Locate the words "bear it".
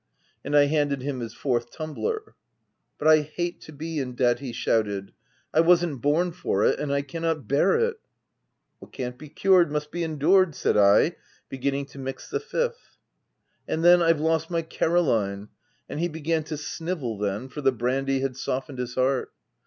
7.47-7.97